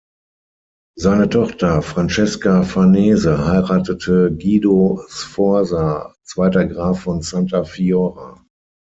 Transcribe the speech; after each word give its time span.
Seine 0.97 1.29
Tochter 1.29 1.83
Francesca 1.83 2.63
Farnese 2.63 3.45
heiratete 3.45 4.35
Guido 4.35 5.05
Sforza, 5.07 6.15
zweiter 6.23 6.65
Graf 6.65 7.01
von 7.01 7.21
Santa 7.21 7.63
Fiora. 7.65 8.43